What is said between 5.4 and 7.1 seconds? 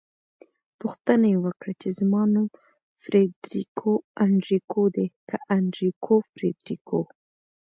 انریکو فریدریکو؟